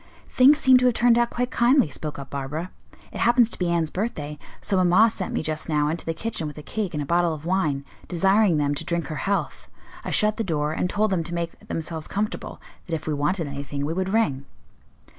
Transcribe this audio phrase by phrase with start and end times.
[0.29, 2.71] "Things seem to have turned out quite kindly," spoke up Barbara.
[3.11, 6.47] "It happens to be Anne's birthday, so mamma sent me just now into the kitchen
[6.47, 9.67] with a cake and a bottle of wine, desiring them to drink her health.
[10.03, 13.45] I shut the door and told them to make themselves comfortable; that if we wanted
[13.47, 14.45] anything we would ring."